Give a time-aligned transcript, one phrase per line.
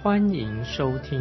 [0.00, 1.20] 欢迎收听。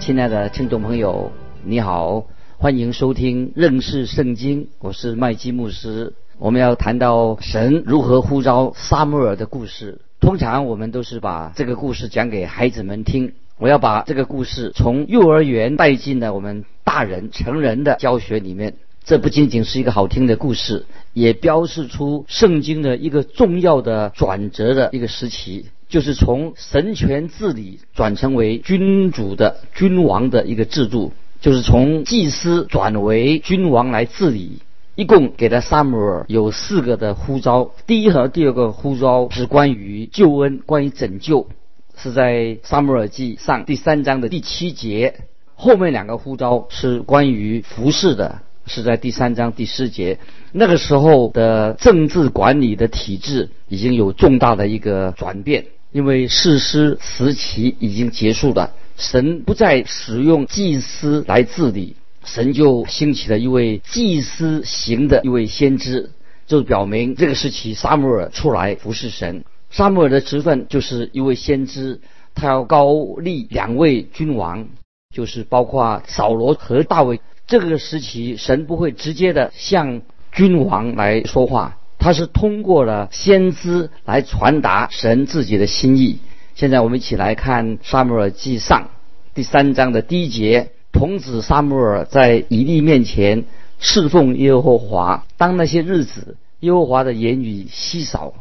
[0.00, 1.30] 亲爱的听众朋友，
[1.62, 2.26] 你好，
[2.58, 6.14] 欢迎收听认识圣经，我是麦基牧师。
[6.36, 10.00] 我们要谈到神如何呼召撒母耳的故事。
[10.18, 13.34] 通常我们都是把这个故事讲给孩子们听。
[13.56, 18.74] 我要把这个故事从幼儿园带进了我们大人、成人的教学里面。
[19.04, 34.60] 这不仅仅是一个好听的故事，也标示出圣经的一个重要的转折的一个时期，就是从神权治理转成为君主的君王的一个制度，就是从祭司转为君王来治理。
[34.96, 41.48] 一共给了撒母耳有四个的呼召，第一和第二个呼召是关于救恩、关于拯救，
[41.96, 45.14] 是在撒母耳记上第三章的第七节；
[45.56, 50.20] 后面两个呼召是关于服侍的，是在第三章第四节。
[50.52, 61.94] 那个时候的政治管理的体制已经有重大的一个转变，因为士师时期已经结束了，神不再使用祭司来治理。
[62.24, 66.10] 神就兴起了一位祭司型的一位先知，
[66.48, 69.44] 就表明这个时期撒母耳出来服侍神。
[69.70, 72.00] 撒母耳的职分就是一位先知，
[72.34, 74.66] 他要高立两位君王，
[75.14, 77.20] 就是包括扫罗和大卫。
[77.46, 86.18] 这个时期神不会直接的向君王来说话，他是通过了先知来传达神自己的心意。
[86.54, 88.90] 现在我们一起来看撒母耳记上
[89.34, 90.70] 第三章的第一节。
[90.92, 93.46] 童子撒母耳在以利面前
[93.80, 95.26] 侍奉耶和华。
[95.36, 98.32] 当那些日子，耶和华的言语稀少，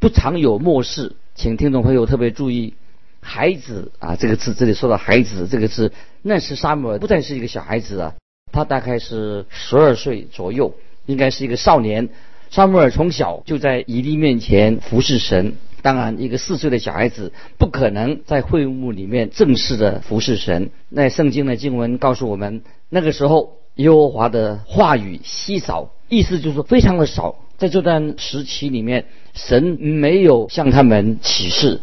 [0.00, 1.12] 不常有漠视。
[1.36, 2.74] 请听众朋友特别注意，
[3.20, 8.16] 孩子啊，这个字这里说到孩子这个字，那时撒母耳不再是一个小孩子了，
[8.50, 10.74] 他大概是十二岁左右，
[11.06, 12.08] 应该是一个少年。
[12.50, 15.54] 撒母耳从小就在以利面前服侍神。
[15.82, 20.70] 当然，一个四岁的小孩子不可能在会幕里面正式的服侍神。
[20.88, 27.36] 那圣经的经文告诉我们，那个时候耶和华的话语稀少，意思就是说非常的少。
[27.56, 31.80] 在这段时期里面，神没有向他们启示。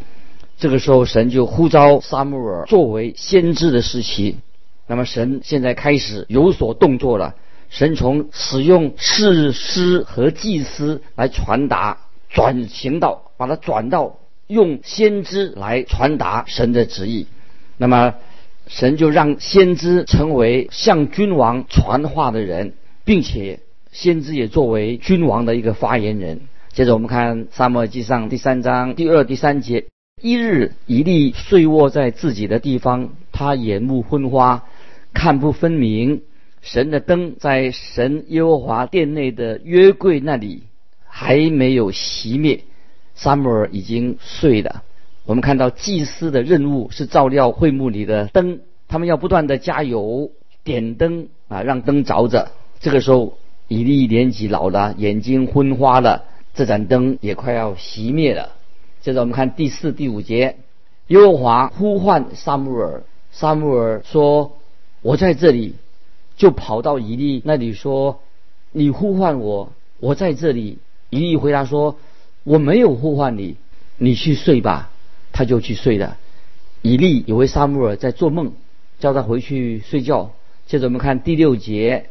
[0.60, 4.38] 这个时候，神就呼召撒母耳作为先知的时期。
[4.86, 7.36] 那么，神现在开始有所动作了。
[7.70, 11.98] 神从使用士师和祭司来传达。
[12.30, 17.26] 转型到把它转到用先知来传达神的旨意，
[17.78, 18.16] 那么
[18.68, 22.74] 神就让先知成为向君王传话的人，
[23.06, 23.62] 并且
[23.94, 26.42] 先知也作为君王的一个发言人。
[26.74, 29.86] 接着我们看《沙漠记上》第三章第二、第三节：
[30.22, 34.66] 一日，以利睡卧在自己的地方，他眼目昏花，
[35.14, 36.24] 看不分明。
[36.68, 40.64] 神的灯在神耶和华殿内的约柜那里。
[41.10, 42.60] 还没有熄灭，
[43.16, 44.84] 撒母耳已经睡了。
[45.26, 50.30] 我们看到祭司的任务是照料会幕里的灯，他们要不断的加油
[50.64, 52.52] 点灯啊，让灯着着。
[52.80, 53.36] 这个时候，
[53.68, 58.52] 以利年纪老了，眼睛昏花了，这盏灯也快要熄灭了。
[59.02, 60.58] 接着我们看第四、第五节，
[61.08, 63.02] 耶和华呼唤撒母耳，
[63.32, 64.56] 撒母耳说
[65.02, 65.74] ：“我在这里。”
[66.38, 68.22] 就跑到以利那里说
[68.72, 70.78] ：“你呼唤我，我在这里。”
[71.10, 71.98] 以利回答说
[72.46, 73.56] ：“我没有呼唤你，
[73.98, 74.92] 你去睡吧。”
[75.34, 76.18] 他就去睡了。
[76.82, 78.54] 以利以为撒母耳在做梦，
[79.00, 80.32] 叫他回去睡觉。
[80.66, 82.10] 接着我们看第六节，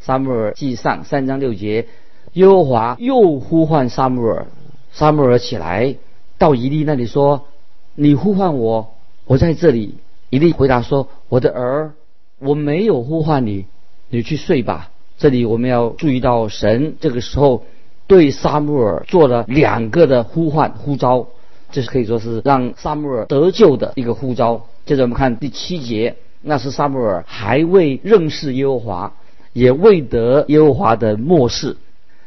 [0.00, 1.86] 撒母耳记上三章六节，
[2.34, 4.46] 耶和华又呼唤撒母耳，
[4.92, 5.96] 撒母耳起来
[6.36, 7.46] 到以利那里说
[7.94, 8.94] ：“你呼唤我，
[9.24, 9.96] 我在这里。”
[10.30, 11.94] 以利回答说：“我的儿，
[12.38, 13.66] 我没有呼唤你，
[14.10, 17.64] 你去睡吧。”这里我们要注意到神这个时候。
[18.06, 21.28] 对撒母耳做了两个的呼唤呼召，
[21.70, 24.64] 这是可以说是让撒母耳得救的一个呼召。
[24.86, 29.12] 接着我们看第七节，那是撒母耳还未认识耶和华，
[29.52, 31.76] 也未得耶和华的漠视。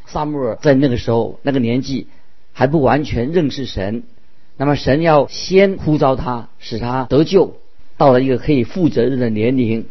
[0.06, 2.06] 撒母耳在那个时候那个年纪
[2.54, 4.04] 还不完全认识神，
[4.58, 7.56] 那么神要先呼召他，使他得救，
[7.98, 9.88] 到了一个可以负责任的年龄，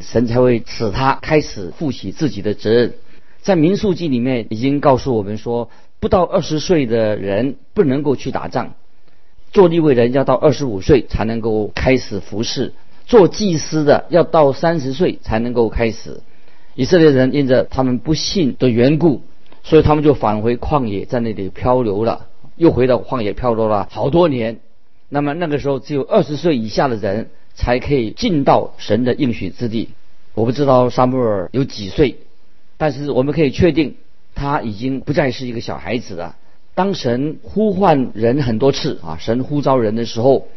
[0.00, 2.94] 神才会使他开始负起自己的责任。
[3.42, 5.70] 在民数记里面已经告诉我们说，
[6.00, 8.74] 不到二十岁的人不能够去打仗。
[9.52, 12.72] 做立位人要到二十五岁才能够开始服侍，
[13.06, 16.20] 做祭司的要到三十岁才能够开始。
[16.74, 19.22] 以色列人因着他们不信的缘故，
[19.62, 22.26] 所以他们就返回旷野，在那里漂流了，
[22.56, 24.58] 又回到旷野漂流了好多年。
[25.08, 29.90] 那么那个时候，只有二十岁以下的人才可以进到神的应许之地。
[30.34, 32.16] 我不知道沙穆尔有几岁，
[32.76, 33.94] 但是我们可以确定
[34.34, 36.36] 他已经不再是一个小孩子了。
[36.74, 40.48] 当神呼唤人很多次啊，神呼召人的时候，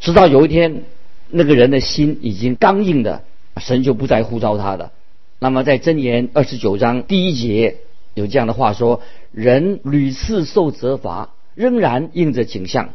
[0.00, 0.82] 直到有一天
[1.30, 3.22] 那个人的心已经刚硬的，
[3.58, 4.90] 神就不再呼召他了。
[5.38, 7.76] 那么在箴言二十九章第一节
[8.14, 12.90] 有这样的话说：人屡次受责罚，仍然应着景象，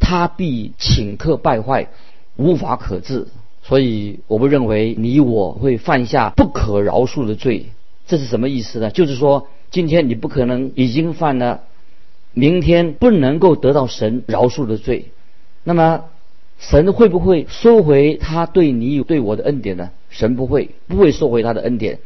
[0.00, 1.88] 他必顷刻败坏，
[2.36, 3.26] 无法可治。
[3.62, 7.66] 所以我不认为你我会犯下不可饶恕的罪。
[8.06, 8.90] 这是什么意思呢？
[8.90, 11.62] 就是说，今天你不可能已经犯了。
[12.38, 15.06] 明天不能够得到神饶恕的罪，
[15.64, 16.04] 那么
[16.58, 19.90] 神会不会收回他对你对我的恩典呢？
[20.10, 21.98] 神不会，不会收回他的恩典。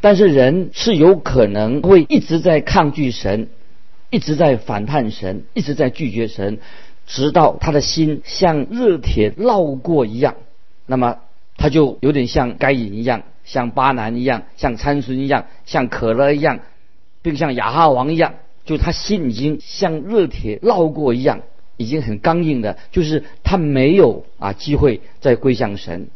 [0.00, 3.48] 但是人是有可能会一直在抗拒神，
[4.10, 6.58] 一直在反叛神，一直在拒绝神，
[7.12, 10.36] 直到他的心像热铁烙过一样。
[10.86, 11.18] 那么
[11.58, 16.60] 他就有点像该隐一样，像巴南一样，像参孙一样，像可乐一样，
[17.20, 18.36] 并像亚哈王一样。
[18.64, 21.42] 就他心已经像热铁烙过一样，
[21.76, 26.08] 已经很刚硬的，就是他没有啊机会再归向神。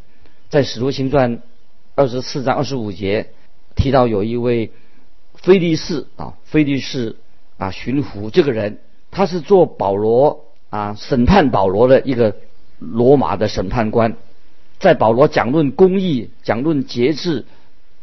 [0.49, 1.43] 在使徒行传
[1.93, 3.27] 二十四章二十五节
[3.75, 4.71] 提到有一位
[5.35, 7.17] 菲利士啊，菲利士
[7.57, 8.79] 啊巡抚这个人，
[9.11, 12.35] 他是做保罗啊审判保罗的一个
[12.79, 14.15] 罗马的审判官，
[14.79, 17.45] 在保罗讲论公义、讲论节制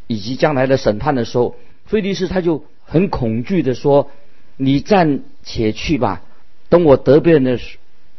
[0.07, 1.57] 以及将来的审判的时候，
[1.87, 4.11] 菲利士他就很恐惧的说。
[4.57, 6.23] 你暂且去吧，
[6.69, 7.79] 等我得病的时，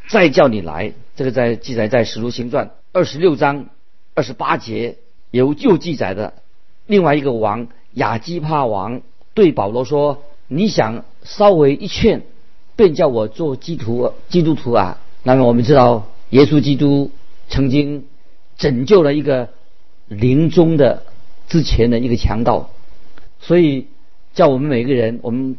[0.09, 0.91] 再叫你来。
[1.15, 3.67] 这个在记载在《使徒行传》二十六章
[4.15, 4.97] 二十八节
[5.31, 6.33] 有旧记载的。
[6.87, 9.01] 另外一个王亚基帕王
[9.33, 12.23] 对保罗说：“你想稍微一劝，
[12.75, 17.11] 便叫我做基督基督徒啊？”那么我们知道，耶稣基督
[17.49, 18.05] 曾经
[18.57, 19.49] 拯救了一个
[20.07, 21.03] 临终的
[21.47, 22.69] 之前的一个强盗，
[23.39, 23.87] 所以
[24.33, 25.57] 叫我们每个人，我们。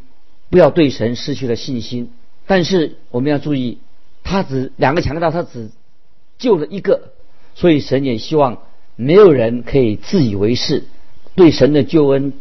[0.49, 2.13] 不要对神失去了信心，
[2.47, 3.79] 但是我们要注意，
[4.23, 5.71] 他只两个强盗，他只
[6.39, 7.11] 救了一个，
[7.57, 8.59] 所以神也希望
[8.95, 10.85] 没有人可以自以为是，
[11.35, 12.33] 对神的救恩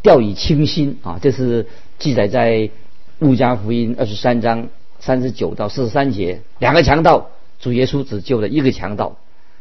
[0.00, 1.18] 掉以轻心啊！
[1.20, 1.66] 这是
[1.98, 2.70] 记载在
[3.20, 7.28] 路加福音二十三章三十九到四十三节，两个强盗，
[7.60, 9.16] 主耶稣只救了一个强盗。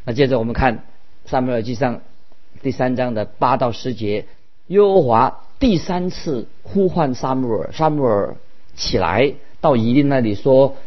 [0.05, 0.85] 那接着我们看
[1.25, 1.99] 撒母耳记上
[2.63, 4.25] 第三章的八到十节，
[4.67, 5.41] 耶和华。
[5.59, 8.37] 第三次呼唤沙穆尔，沙穆尔
[8.77, 10.77] 起来到以利那里说：“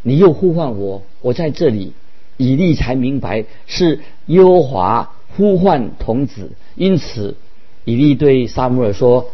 [0.00, 1.92] 你又呼唤我，我在这里。”
[2.38, 7.36] 以利才明白是耶和华呼唤童子，因此
[7.84, 9.28] 以利对沙穆尔说：“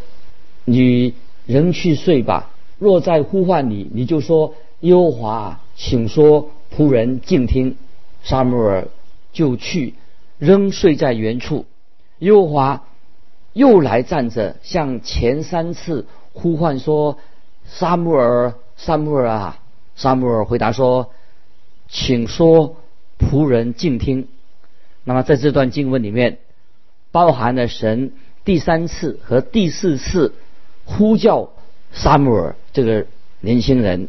[0.65, 1.13] 你
[1.45, 2.51] 仍去睡吧。
[2.79, 7.75] 若在呼唤你，你就说耶和华，请说，仆人静听。”
[8.23, 8.87] 沙穆尔
[9.31, 9.93] 就去，
[10.39, 11.65] 仍睡在原处。
[12.17, 12.83] 耶和华。
[13.53, 17.17] 又来站着，向前三次呼唤说
[17.65, 19.59] ：“沙穆尔，沙穆尔啊！”
[19.97, 21.09] 沙穆尔回答说
[21.89, 22.77] ：“请说，
[23.17, 24.27] 仆人静听。”
[25.03, 26.37] 那么在这段经文里面，
[27.11, 28.13] 包含了神
[28.45, 30.35] 第三次和第四次
[30.85, 31.49] 呼叫
[31.91, 33.07] 沙穆尔这个
[33.41, 34.07] 年轻人，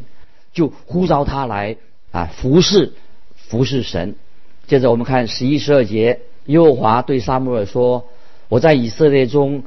[0.52, 1.76] 就呼召他来
[2.10, 2.92] 啊服侍
[3.34, 4.14] 服侍神。
[4.66, 8.06] 接着我们看十一十二节，耶和华对沙穆尔说。
[8.48, 9.62] 我在以色列中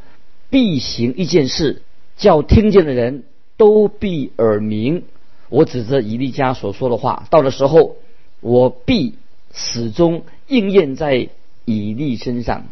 [0.49, 1.83] 必行一件事，
[2.17, 3.23] 叫听见的人
[3.55, 5.05] 都必耳鸣。
[5.47, 7.95] 我指着以利家所说的话，到的时候，
[8.41, 9.15] 我必
[9.53, 11.29] 始终应验在
[11.63, 12.65] 以利身上。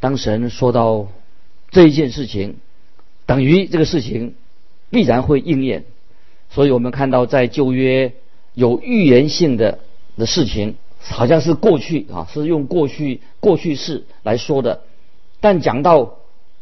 [0.00, 1.08] 当神说到
[1.70, 2.56] 这一件事情，
[3.26, 4.34] 等于这个事情
[4.90, 5.84] 必然会应验。
[6.50, 8.12] 所以我们看到在旧约
[8.54, 9.78] 有预言性的
[10.18, 14.82] 的事情，好像是过去啊，是用过去过去式来说的。
[15.40, 16.18] 但讲到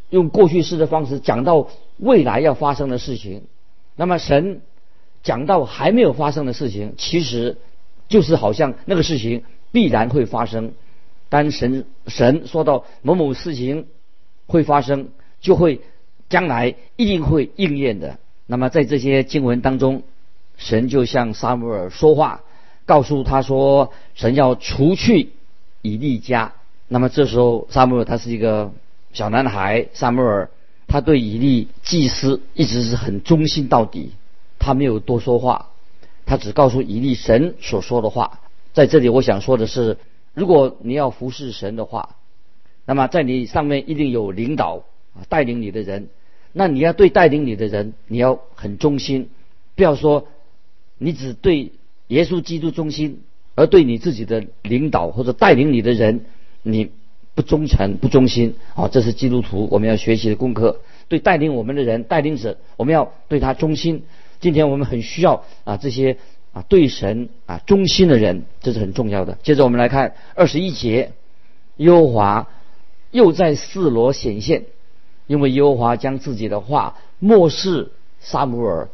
[0.09, 3.43] 用过去式的方式讲到未来要发生的事情，
[3.95, 4.61] 那么神
[5.23, 7.57] 讲到还没有发生的事情，其实
[8.07, 10.73] 就是好像那个事情必然会发生。
[11.29, 13.87] 当神神说到某某事情
[14.47, 15.09] 会发生，
[15.41, 15.81] 就会
[16.31, 18.17] 将来一定会应验的。
[18.47, 20.01] 那么在这些经文当中，
[20.57, 22.41] 神就向撒母耳说话，
[22.85, 25.29] 告诉他说，神要除去
[25.83, 26.53] 以利家。
[26.87, 28.71] 那么这时候，撒母尔他是一个
[29.13, 29.87] 小男孩。
[29.93, 30.49] 萨母尔
[30.87, 34.13] 他对以利祭司一直是很忠心到底，
[34.57, 35.67] 他没有多说话。
[36.25, 38.39] 他只告诉以利神所说的话。
[38.73, 39.97] 在这里，我想说的是，
[40.33, 42.15] 如果你要服侍神的话，
[42.85, 44.83] 那么在你上面一定有领导，
[45.27, 46.07] 带领你的人。
[46.53, 49.29] 那你要对带领你的人，你要很忠心，
[49.75, 50.27] 不要说
[50.97, 51.71] 你只对
[52.07, 53.21] 耶稣基督忠心，
[53.55, 56.25] 而对你自己的领导或者带领你的人，
[56.63, 56.91] 你
[57.33, 58.89] 不忠诚、不忠心啊！
[58.89, 60.81] 这是基督徒我们要学习的功课。
[61.07, 64.03] 对带领我们的人、带领者，我们要对他忠心。
[64.39, 66.17] 今天我们很需要啊这些
[66.51, 69.37] 啊对神啊忠心的人，这是很重要的。
[69.43, 71.13] 接着我们来看二十一节，
[71.77, 72.49] 优华
[73.11, 74.65] 又在四罗显现。
[75.31, 78.89] 因为耶和华将自己的话漠视撒母耳，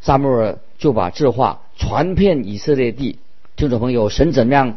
[0.00, 3.18] 撒母耳就把这话传遍以色列地。
[3.56, 4.76] 听众朋友，神怎么样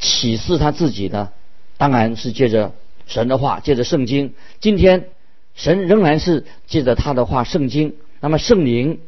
[0.00, 1.30] 启示他自己呢？
[1.76, 2.72] 当然是借着
[3.06, 4.34] 神的话，借着圣经。
[4.58, 5.10] 今天
[5.54, 7.94] 神仍然是借着他的话，圣经。
[8.18, 8.98] 那么圣灵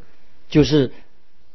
[0.49, 0.92] 就是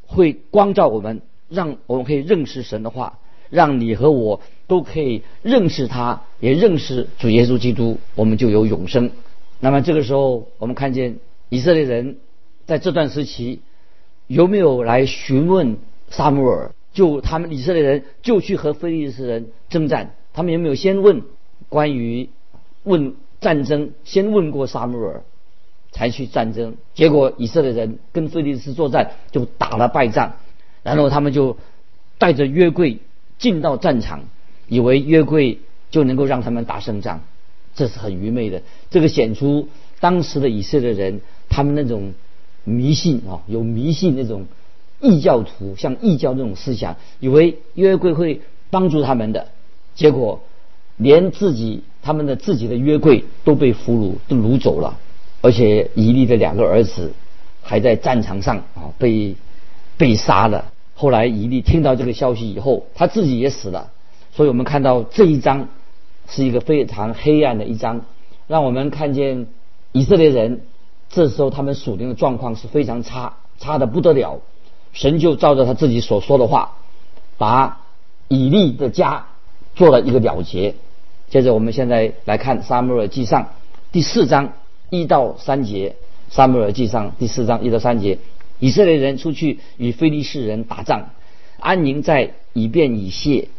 [0.06, 9.12] 会光照我们，让我们可以认识神的话，让你和我都可以认识他，也认识主耶稣基督，我们就有永生。
[9.64, 11.18] 那么这个时候，我们看见
[11.50, 12.18] 以色列人
[12.66, 13.62] 在这段时期
[14.26, 15.78] 有没有来询问
[16.10, 16.72] 撒母耳？
[16.94, 21.22] 就他们以色列人就去和非利士人征战，他们有没有先问
[21.70, 22.30] 关于
[22.84, 23.92] 问战争？
[24.04, 25.24] 先问过撒母耳
[25.92, 26.76] 才去战争？
[26.96, 30.34] 结果以色列人跟非利士作战就打了败仗，
[30.82, 31.56] 然后他们就
[32.18, 32.98] 带着约柜
[33.38, 34.24] 进到战场，
[34.68, 35.60] 以为约柜
[35.92, 37.22] 就能够让他们打胜仗。
[37.74, 42.14] 这是很愚昧的，这个显出当时的以色列人他们那种
[42.66, 44.46] 迷信啊，有迷信那种
[45.00, 49.48] 异教徒，像异教那种思想，以为约柜会帮助他们的，
[49.96, 50.42] 结果
[50.98, 54.98] 连自己他们的自己的约柜都被俘虏都掳走了，
[55.42, 57.14] 而且以利的两个儿子
[57.62, 59.36] 还在战场上啊被
[59.98, 60.72] 被杀了。
[60.94, 63.92] 后来以利听到这个消息以后，他自己也死了。
[64.34, 65.70] 所以我们看到这一章。
[66.28, 68.06] 是一个非常黑暗的一章，
[68.48, 69.48] 让我们看见
[69.92, 70.62] 以色列人
[71.10, 74.40] 这时候他们属灵的状况是非常差，差的不得了。
[74.94, 76.78] 神就照着他自己所说的话，
[77.38, 77.82] 把
[78.30, 79.26] 以利的家
[79.76, 80.76] 做了一个了结。
[81.30, 83.50] 接着我们现在来看撒母耳记上
[83.92, 84.54] 第四章
[84.90, 85.96] 一到三节。
[86.30, 88.20] 撒母耳记上第四章一到三节，
[88.60, 91.10] 以色列人出去与非利士人打仗，
[91.60, 93.50] 安宁在以便以谢，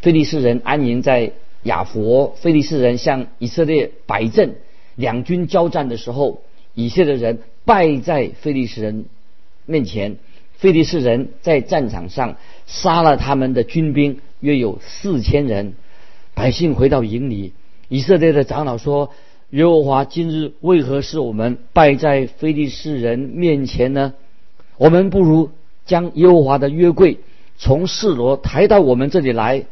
[0.00, 1.32] 非利士人安宁在。
[1.66, 4.54] 亚佛菲利士人向以色列摆阵，
[4.94, 6.40] 两军交战的时候，
[6.74, 9.04] 以色列人败在菲利士人
[9.66, 10.16] 面前。
[10.54, 15.74] 菲利士人在战场上杀了他们的军兵，约有四千人。
[16.32, 17.52] 百姓回到营里，
[17.88, 19.10] 以色列的长老说
[19.50, 24.14] ：“耶和华今日为何是我们败在菲利士人面前呢？
[24.78, 25.50] 我们不如
[25.84, 27.18] 将耶和华的约柜
[27.58, 29.66] 从示罗抬到我们这里来。”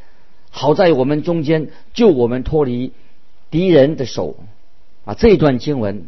[0.56, 2.92] 好在我们中间救我们脱离
[3.50, 4.37] 敌人的手
[5.04, 5.14] 啊！
[5.14, 6.06] 这一段经文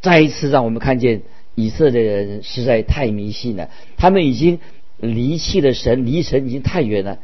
[0.00, 1.22] 再一次让我们看见
[1.56, 4.60] 以色列人实在太迷信了，他们已经
[4.98, 7.18] 离弃了神，离神已经太远了，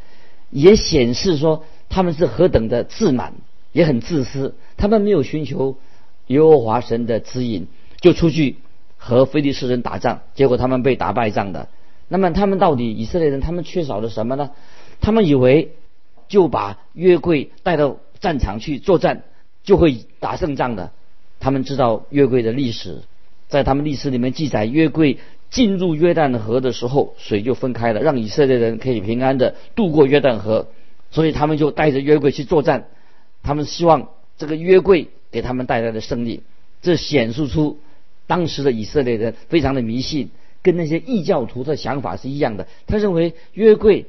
[0.51, 3.35] 也显示说他们是何等的自满，
[3.71, 4.57] 也很自私。
[4.77, 5.77] 他们没有寻求
[6.27, 7.69] 耶和华神的指引，
[8.01, 8.57] 就出去
[8.97, 11.69] 和非利士人打仗，结果他们被打败仗的。
[12.09, 14.51] 那么他们到底以色列人他们缺少了什么呢？
[15.01, 15.71] 他们以为。
[16.33, 19.23] 就把约柜带到战场去作战，
[19.65, 20.91] 就会打胜仗的。
[21.41, 23.03] 他们知道约柜的历史，
[23.49, 25.19] 在他们历史里面记载，约柜
[25.51, 30.69] 进入约旦河的时候，水就分开了，让以色列人可以平安的渡过约旦河。
[31.11, 32.87] 所以他们就带着约柜去作战，
[33.43, 34.09] 他们希望
[34.39, 36.43] 这个约柜给他们带来的胜利。
[36.81, 37.79] 这显示出
[38.27, 40.31] 当时的以色列人非常的迷信，
[40.63, 42.69] 跟那些异教徒的想法是一样的。
[42.87, 44.07] 他认为约柜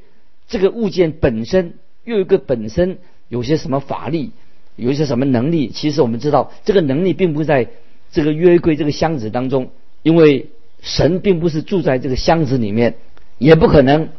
[0.47, 1.73] 这个物件本身。
[2.03, 2.97] 又一个本身
[3.29, 4.31] 有些什么法力，
[4.75, 5.69] 有一些什么能力？
[5.69, 7.69] 其实我们知道，这个能力并不在
[8.11, 9.69] 这个约柜这个箱子当中，
[10.01, 10.49] 因为
[10.81, 12.95] 神并不是住在这个箱子里面，
[13.37, 14.09] 也不可能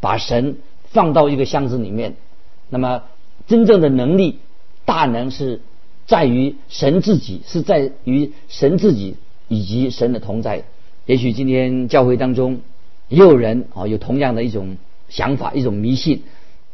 [0.00, 2.14] 把神放到一个箱子里面。
[2.70, 3.02] 那么，
[3.46, 4.38] 真正的能力
[4.84, 5.60] 大能是
[6.06, 9.16] 在于神自己，是在于神自己
[9.48, 10.64] 以及神的同在。
[11.06, 12.60] 也许今天教会当中
[13.08, 14.76] 也有人啊，有同样的一种
[15.08, 16.22] 想法，一种迷信。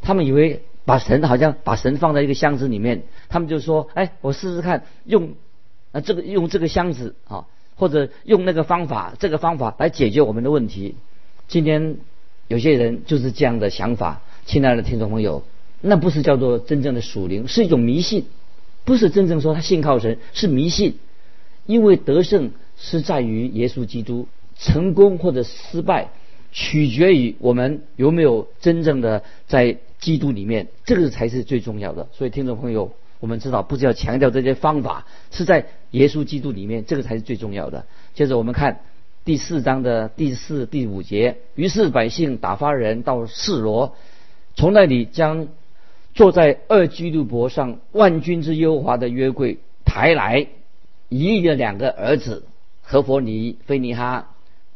[0.00, 5.34] 他们以为把神好像把神放在一个箱子里面，他们就说：“哎，我试试看用
[5.92, 10.96] 啊这个用这个箱子啊，或者用那个方法，这个方法来解决我们的问题。”
[11.48, 11.96] 今天
[12.48, 15.42] 有些人就是这样的想法，亲爱的听众朋友，
[15.80, 18.26] 那不是叫做真正的属灵，是一种迷信，
[18.84, 20.96] 不是真正说他信靠神，是迷信。
[21.66, 24.26] 因为得胜是在于耶稣基督，
[24.58, 26.08] 成功或者失败
[26.52, 32.08] 取决于我们有没有真正的在基督里面，这个才是最重要的。
[32.12, 37.86] 所以，听众朋友，我们知道，不是要强调这些方法，是在耶稣基督里面，这个才是最重要的。
[38.14, 38.80] 接着，我们看
[39.24, 41.36] 第四章的第四、第五节。
[41.54, 43.94] 于是，百姓打发人到示罗，
[44.56, 45.48] 从那里将
[46.14, 50.46] 坐在二基督伯上万军之耶和华的约柜抬来，
[51.08, 52.44] 以利的两个儿子
[52.82, 54.29] 何佛尼、菲尼哈。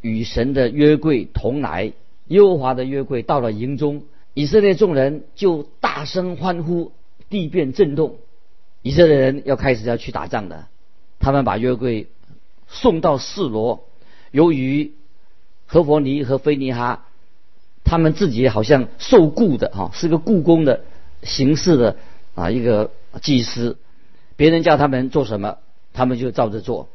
[0.05, 1.95] 与神的约柜同来，
[2.27, 4.03] 耶和华的约柜到了营中，
[4.35, 6.93] 以色列众人就大声欢呼，
[7.31, 8.17] 地变震动。
[8.83, 10.67] 以色列人要开始要去打仗的，
[11.21, 12.09] 他们把约柜
[12.69, 13.89] 送到示罗。
[14.31, 14.93] 由于
[15.65, 17.07] 何佛尼和菲尼哈，
[17.83, 20.83] 他们自己好像受雇的哈，是个雇工的
[21.23, 21.97] 形式的
[22.35, 22.91] 啊一个
[23.23, 23.79] 祭司，
[24.37, 25.57] 别人叫他们做什么，
[25.95, 26.91] 他们就照着做。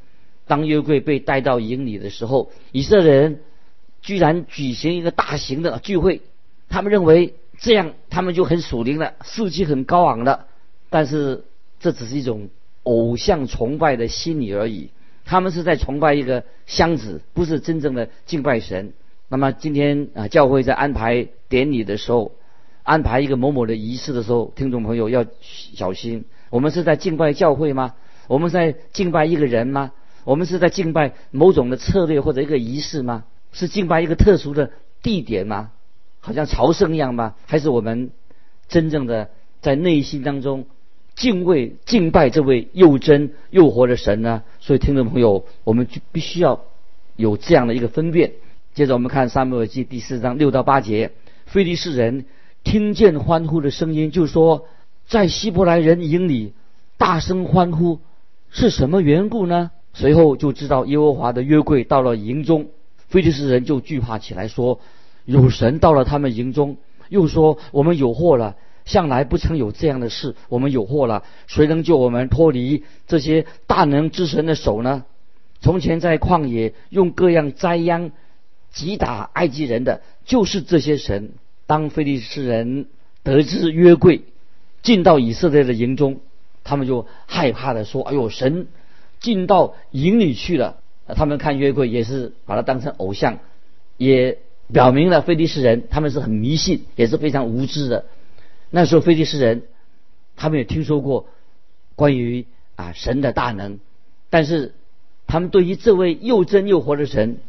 [0.49, 3.39] 当约柜被带到营里的时候，以色列人
[4.01, 6.21] 居然举行一个大型的聚会。
[6.69, 10.47] 他们认为这样他们就很属灵了，士气很高昂了。
[10.89, 11.43] 但是
[11.79, 12.49] 这只是一种
[12.81, 14.89] 偶像崇拜的心理而已。
[15.23, 18.93] 他们是在崇拜一个箱子，不是真正的敬拜神。
[19.27, 22.31] 那么今天啊，教会在安排典礼的时候，
[22.81, 25.23] 安排一个某某的仪式的时候，听众朋友要
[25.75, 26.25] 小心。
[26.49, 27.93] 我们是在敬拜教会吗？
[28.27, 29.91] 我们在敬拜一个人吗？
[30.23, 33.23] 我们是在敬拜某种的策略或者一个仪式吗？
[33.51, 34.71] 是敬拜一个特殊的
[35.01, 35.71] 地点吗？
[36.19, 37.35] 好像朝圣一样吗？
[37.45, 38.11] 还是我们
[38.67, 39.29] 真正的
[39.61, 40.65] 在内心当中
[41.15, 44.43] 敬畏敬拜这位又真又活的神呢？
[44.59, 46.61] 所以听众朋友，我们就必须要
[47.15, 48.33] 有这样的一个分辨。
[48.73, 51.11] 接着我们看《撒母耳记》第四章六到八节，
[51.45, 52.25] 非利士人
[52.63, 54.67] 听见欢呼的声音，就说
[55.07, 56.53] 在希伯来人营里
[56.97, 57.99] 大声欢呼，
[58.51, 59.71] 是什么缘故呢？
[59.93, 62.67] 随后就知道耶和华的约柜到了营中，
[63.08, 64.79] 非利士人就惧怕起来，说
[65.25, 66.78] ：“有神到了他们营中。”
[67.10, 71.23] 又说：“我们有祸了，向来不曾有这样的事，我们有祸了。
[71.47, 75.06] 谁能救我们脱离这些大能之神的手呢？”
[75.60, 78.12] 从前在旷野用各样灾殃
[78.71, 81.32] 击打埃及人的，就是这些神。
[81.65, 82.86] 当非利士人
[83.23, 84.21] 得知约柜
[84.82, 86.19] 进到以色列的营中，
[86.63, 88.67] 他们就害怕的说：“哎呦，神！”
[89.19, 90.77] 进到营里去了，
[91.08, 93.39] 他们看约柜也是把它当成偶像，
[93.97, 94.38] 也
[94.71, 98.05] 表明了菲利士人他们是很迷信，也是非常无知的。
[98.69, 99.63] 那时候菲利士人
[100.36, 101.27] 他们也听说过
[101.95, 103.79] 关于啊神的大能，
[104.29, 104.73] 但是
[105.27, 107.39] 他们对于这位又真又活的神，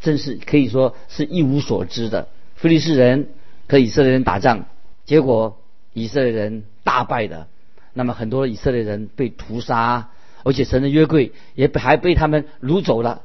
[0.00, 2.28] 真是可以说是一无所知的。
[2.54, 3.30] 菲利士人
[3.68, 4.66] 和以色列人打仗，
[5.04, 5.58] 结果
[5.92, 7.48] 以色列人大败的，
[7.94, 10.10] 那么很多以色列人被屠杀。
[10.46, 13.22] 而且神的约柜也还被他们掳走了。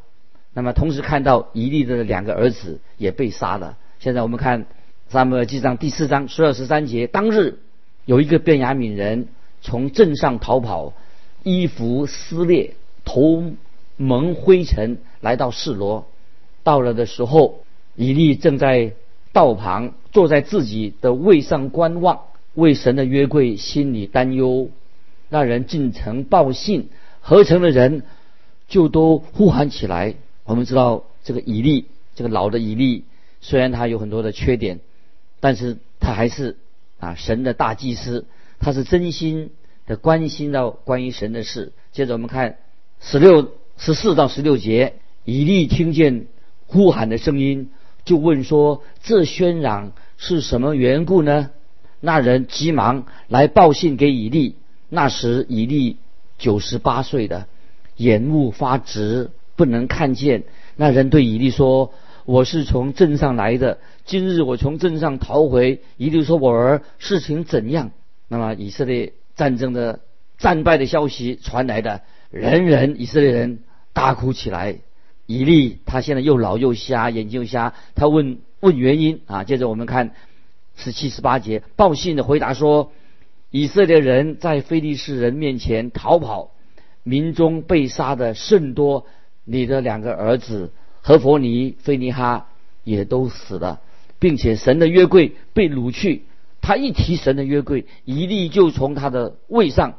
[0.55, 3.77] 那么同时看到以利的两个儿子也被杀了。
[3.99, 4.65] 现在我们看
[5.07, 7.59] 撒母耳记上第四章十二十三节，当日
[8.05, 9.27] 有一个便雅悯人
[9.61, 10.93] 从镇上逃跑，
[11.43, 12.73] 衣服撕裂，
[13.05, 13.53] 头
[13.97, 16.07] 蒙灰尘，来到示罗。
[16.63, 17.63] 到了的时候，
[17.95, 18.93] 以利正在
[19.31, 22.21] 道旁坐在自己的位上观望，
[22.55, 24.71] 为神的约柜心里担忧。
[25.29, 26.89] 那人进城报信。
[27.21, 28.03] 合成的人
[28.67, 30.15] 就都呼喊起来。
[30.43, 33.05] 我们知道这个以利，这个老的以利，
[33.39, 34.79] 虽然他有很多的缺点，
[35.39, 36.57] 但是他还是
[36.99, 38.25] 啊神的大祭司，
[38.59, 39.51] 他是真心
[39.85, 41.71] 的关心到关于神的事。
[41.93, 42.57] 接着我们看
[42.99, 46.27] 十六十四到十六节，以利听见
[46.65, 47.69] 呼喊的声音，
[48.03, 51.51] 就问说：“这喧嚷是什么缘故呢？”
[52.03, 54.55] 那人急忙来报信给以利。
[54.89, 55.97] 那时以利。
[56.41, 57.45] 九十八岁的，
[57.97, 60.43] 眼目发直，不能看见。
[60.75, 61.93] 那人对以利说
[62.25, 67.91] ：“我是从镇上来的，今日我从镇上逃回。”以利说：“我儿，事情怎样？”
[68.27, 69.99] 那么以色列战争的
[70.39, 72.01] 战败的消息传来的，
[72.31, 73.59] 人人以色列人
[73.93, 74.77] 大哭起来。
[75.27, 79.43] 以利他现在又老又瞎，眼睛又瞎，他问问原因啊。
[79.43, 80.15] 接着我们看
[80.75, 82.91] 十七十八节，报信的回答说。
[83.51, 86.51] 以色列人在非利士人面前逃跑，
[87.03, 89.05] 民中被杀的甚多。
[89.43, 92.47] 你的两个儿子何佛尼、菲尼哈
[92.85, 93.81] 也都死了，
[94.19, 96.23] 并且神的约柜被掳去。
[96.61, 99.95] 他一提神的约柜，一力就从他的位上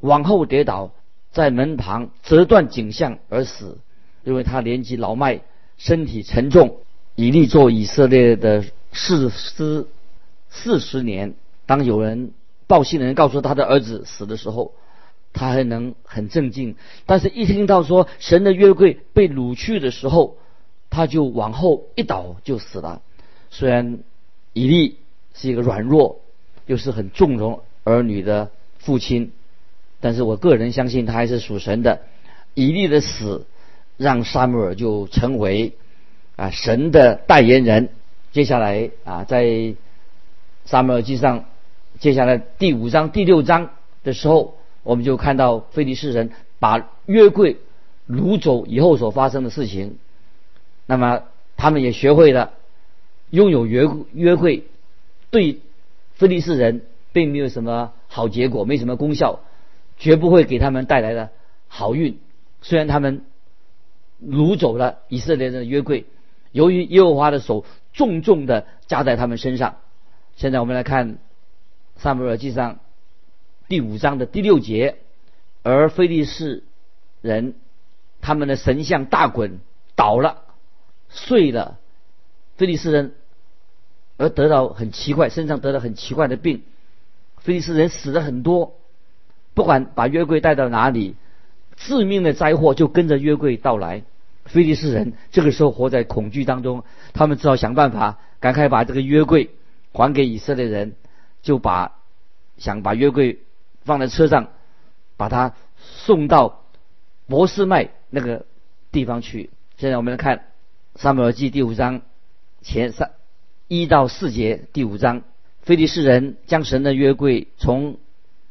[0.00, 0.92] 往后跌倒，
[1.30, 3.78] 在门旁折断颈项而死，
[4.22, 5.42] 因为他年纪老迈，
[5.76, 6.78] 身体沉重。
[7.16, 9.86] 以利做以色列的士师
[10.48, 11.34] 四十年，
[11.66, 12.32] 当有人。
[12.66, 14.72] 报信的人告诉他的儿子死的时候，
[15.32, 16.76] 他还能很镇静。
[17.06, 20.36] 但是，一听到说神的约柜被掳去的时候，
[20.90, 23.02] 他就往后一倒就死了。
[23.50, 23.98] 虽然
[24.52, 24.98] 以利
[25.34, 26.20] 是一个软弱
[26.66, 29.32] 又是很纵容儿女的父亲，
[30.00, 32.00] 但是我个人相信他还是属神的。
[32.54, 33.46] 以利的死
[33.96, 35.74] 让撒母耳就成为
[36.36, 37.88] 啊神的代言人。
[38.32, 39.74] 接下来啊，在
[40.64, 41.46] 撒母耳记上，
[42.04, 43.70] 接下来第五章、第六章
[44.02, 47.56] 的时候，我们就看到菲利士人把约柜
[48.06, 49.96] 掳走以后所发生的事情。
[50.84, 51.22] 那么
[51.56, 52.52] 他们也学会了
[53.30, 54.64] 拥有约约柜，
[55.30, 55.60] 对
[56.12, 56.82] 菲利士人
[57.14, 59.40] 并没有什么好结果，没什么功效，
[59.96, 61.30] 绝不会给他们带来的
[61.68, 62.18] 好运。
[62.60, 63.24] 虽然他们
[64.22, 66.04] 掳走了以色列人的约柜，
[66.52, 67.64] 由于耶和华的手。
[67.94, 69.76] 重重的加在他们身上。
[70.36, 71.12] 现在我们来看
[71.96, 72.74] 《萨姆尔记上》
[73.68, 74.96] 第五章的第六节，
[75.62, 76.64] 而非利士
[77.22, 77.54] 人
[78.20, 79.60] 他们的神像大滚
[79.94, 80.42] 倒了，
[81.08, 81.78] 碎了。
[82.56, 83.14] 非利士人
[84.16, 86.62] 而得到很奇怪，身上得了很奇怪的病。
[87.38, 88.76] 非利士人死了很多，
[89.54, 91.16] 不管把约柜带到哪里，
[91.76, 94.04] 致命的灾祸就跟着约柜到来。
[94.44, 99.50] 菲利士人这个时候活在恐惧当中，他们只好想办法赶快把这个约柜
[99.92, 100.94] 还给以色列人，
[101.44, 101.92] 就把
[102.58, 103.38] 想把约柜
[103.84, 104.48] 放在车上，
[105.16, 106.64] 把它送到
[107.28, 108.46] 博斯麦那个
[108.90, 109.50] 地方去。
[109.76, 110.38] 现在我们来看
[110.96, 112.02] 《撒母耳记》第五章
[112.60, 113.12] 前三
[113.68, 115.22] 一到四节，第五章，
[115.62, 117.98] 菲利士人将神的约柜从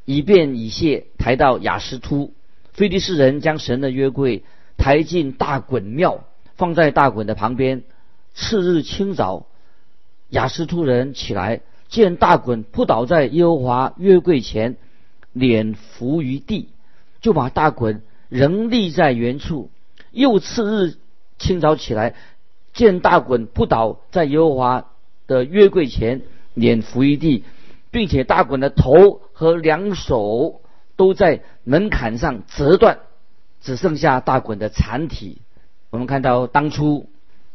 [0.06, 2.34] 以便以谢抬到雅什突，
[2.72, 4.46] 菲利士人将神的约柜。
[4.76, 6.26] 抬进大衮庙，
[6.56, 7.84] 放在大衮的旁边。
[8.34, 9.46] 次日清早，
[10.30, 11.62] 雅斯突人起来，
[11.94, 14.78] 见大衮扑倒在耶和华约柜前，
[15.32, 16.70] 脸伏于地，
[17.22, 19.70] 就把大衮仍立在原处。
[20.10, 20.98] 又次日
[21.38, 22.16] 清早起来，
[22.74, 24.88] 见大衮扑倒在耶和华
[25.28, 26.24] 的约柜前，
[26.56, 27.44] 脸伏于地，
[27.92, 30.62] 并且大衮的头和两手
[30.96, 32.98] 都在门槛上折断。
[33.62, 35.38] 只剩下大衮的残体。
[35.92, 37.08] 我们看到当初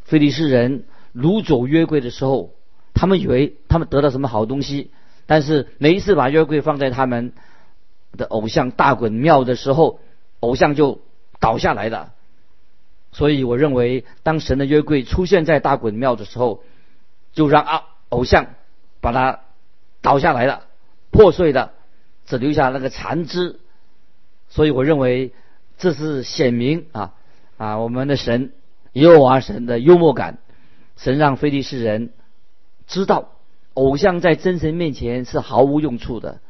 [0.04, 2.52] 菲利士人掳走约柜的时候，
[2.98, 4.90] 他们以为他们得到什么好东西，
[5.26, 7.32] 但是每一次把约柜放在他们
[8.16, 10.00] 的偶像大衮庙的时候，
[10.40, 11.00] 偶像就
[11.38, 12.12] 倒下来了。
[13.12, 16.64] 所以我认为，当神的约柜出现在大衮庙的时候，
[17.32, 18.46] 就让啊偶像
[19.00, 19.40] 把它
[20.02, 20.64] 倒下来了，
[21.12, 21.70] 破碎的，
[22.26, 23.60] 只留下那个残肢。
[24.48, 25.32] 所以我认为。
[25.80, 27.14] 这是显明啊
[27.56, 27.78] 啊！
[27.78, 28.50] 我们的神
[28.94, 30.38] 耶和华神的幽默感，
[30.96, 32.10] 神让非利士人
[32.88, 33.28] 知道
[33.74, 36.40] 偶像在真神面前是毫无用处的。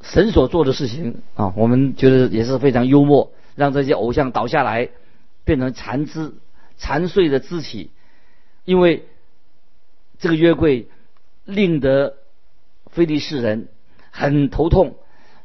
[0.00, 4.88] 神所做的事情啊，我们觉得也是非常幽默，让这些偶像倒下来，
[5.44, 6.34] 变成残肢、
[6.76, 7.90] 残碎的肢体。
[8.64, 9.04] 因为
[10.18, 10.86] 这个约柜
[11.44, 12.14] 令得
[12.90, 13.68] 非利士人
[14.10, 14.94] 很头痛，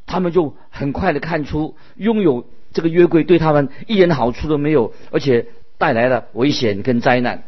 [0.06, 2.46] 他们就很快的看出拥有。
[2.74, 7.44] 这个约柜对他们一点好处都没有，而且带来了危险跟灾难。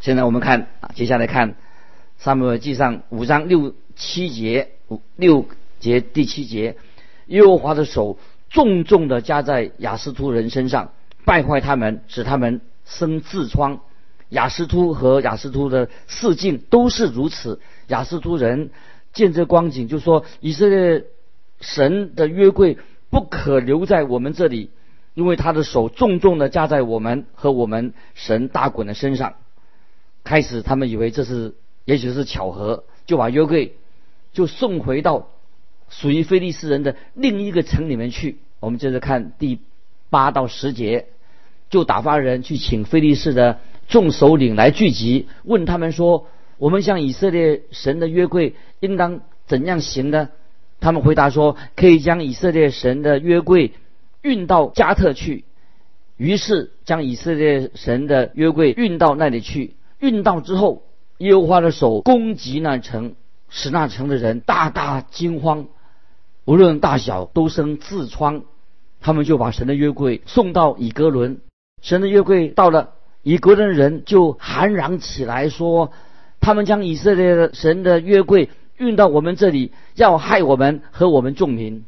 [0.00, 1.52] 现在我们看啊，接下来看
[2.18, 5.46] 《撒母耳记上》五章六七节，五六
[5.78, 6.76] 节第七节，
[7.26, 8.18] 耶和华的手
[8.50, 10.92] 重重的加在亚斯突人身上，
[11.24, 13.80] 败坏他们，使他们生痔疮。
[14.30, 17.60] 亚斯突和亚斯突的四境都是如此。
[17.86, 18.70] 亚斯突人
[19.12, 21.04] 见这光景，就说以色列
[21.60, 22.78] 神的约柜。
[23.08, 24.68] 不可留在我们这里，
[25.14, 29.34] 因为他的手重重的加在我们和我们神大衮的身上。
[30.24, 31.54] 开始他们以为这是
[31.86, 33.76] 也许是巧合，就把约柜
[34.34, 35.28] 就送回到
[35.88, 38.36] 属于菲利斯人的另一个城里面去。
[38.60, 39.60] 我们接着看第
[40.10, 41.06] 八到十节，
[41.70, 46.26] 就打发人去请菲利士的众首领来聚集，问他们说
[46.58, 50.28] ：“我们向以色列神的约柜应当怎样行呢？”
[50.80, 53.72] 他们回答说：“可以将以色列神的约柜
[54.22, 55.44] 运到加特去。”
[56.18, 59.76] 于是将以色列神的约柜运到那里去。
[60.00, 60.82] 运到之后，
[61.18, 63.14] 耶和华的手攻击那城，
[63.48, 65.66] 使那城的人大大惊慌，
[66.44, 68.42] 无论大小都生痔疮。
[69.00, 71.38] 他们就把神的约柜送到以格伦。
[71.80, 72.90] 神的约柜到了
[73.22, 75.92] 以格伦，人就喊嚷起来说
[76.40, 81.84] ：“他们将以色列的神的约柜。”运到我们这里，要害我们和我们众民。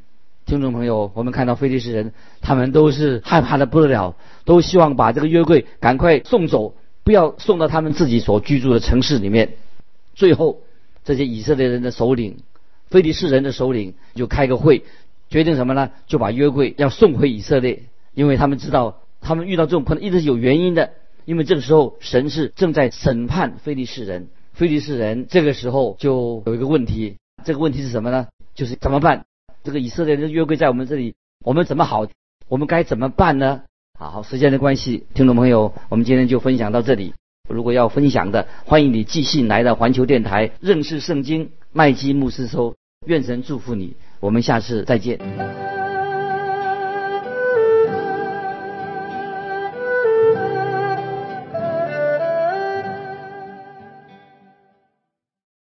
[0.47, 6.73] 听众朋友，我们看到菲利士人，他们都是害怕的不得了，都希望把这个约柜赶快送走，
[7.09, 9.55] 不要送到他们自己所居住的城市里面。
[10.15, 10.61] 最后，
[11.05, 12.37] 这些以色列人的首领，
[12.91, 14.85] 非利士人的首领就开个会，
[15.31, 15.91] 决定什么呢？
[16.07, 20.91] 就把约柜要送回以色列，因为他们知道，他们遇到这种困难一直是有原因的，
[21.25, 24.29] 因为这个时候神是正在审判非利士人。
[24.53, 28.27] 非利士人这个时候就有一个问题，这个问题是什么呢？
[28.55, 29.25] 就是怎么办？
[29.65, 32.07] 这个以色列的约柜在我们这里，我们怎么好？
[32.49, 33.63] 我们该怎么办呢？
[34.01, 37.15] 好，时间的关系，听众朋友，我们今天就分享到这里。
[37.49, 42.77] 如果要分享的，欢迎你继续来到环球电台认识圣经麦基牧师收。
[43.07, 45.78] 愿神祝福你，我们下次再见。